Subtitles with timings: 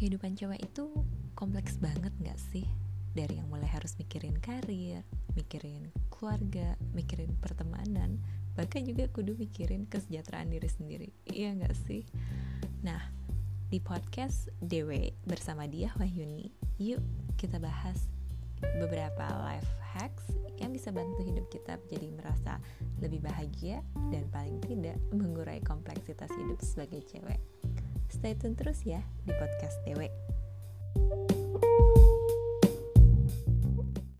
[0.00, 0.88] kehidupan cewek itu
[1.36, 2.64] kompleks banget gak sih?
[3.12, 5.04] Dari yang mulai harus mikirin karir,
[5.36, 8.16] mikirin keluarga, mikirin pertemanan,
[8.56, 11.08] bahkan juga kudu mikirin kesejahteraan diri sendiri.
[11.28, 12.08] Iya gak sih?
[12.80, 13.12] Nah,
[13.68, 16.48] di podcast Dewe bersama dia Wahyuni,
[16.80, 17.04] yuk
[17.36, 18.08] kita bahas
[18.80, 22.52] beberapa life hacks yang bisa bantu hidup kita menjadi merasa
[23.04, 27.59] lebih bahagia dan paling tidak mengurai kompleksitas hidup sebagai cewek.
[28.20, 30.12] Stay tune terus ya di podcast Dewe.